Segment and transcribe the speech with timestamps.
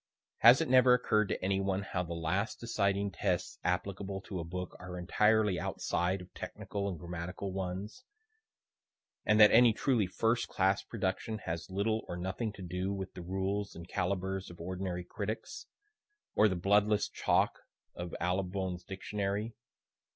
[0.37, 4.43] (Has it never occur'd to any one how the last deciding tests applicable to a
[4.43, 8.03] book are entirely outside of technical and grammatical ones,
[9.25, 13.21] and that any truly first class production has little or nothing to do with the
[13.21, 15.67] rules and calibres of ordinary critics?
[16.33, 17.59] or the bloodless chalk
[17.93, 19.53] of Allibone's Dictionary?